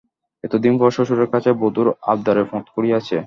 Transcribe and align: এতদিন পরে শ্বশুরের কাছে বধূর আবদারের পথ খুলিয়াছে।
এতদিন 0.43 0.73
পরে 0.79 0.91
শ্বশুরের 0.95 1.27
কাছে 1.33 1.49
বধূর 1.61 1.87
আবদারের 2.11 2.45
পথ 2.51 2.63
খুলিয়াছে। 2.73 3.17